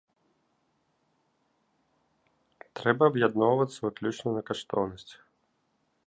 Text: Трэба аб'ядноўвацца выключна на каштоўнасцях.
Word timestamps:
Трэба 2.79 3.09
аб'ядноўвацца 3.11 3.77
выключна 3.87 4.29
на 4.39 4.43
каштоўнасцях. 4.51 5.21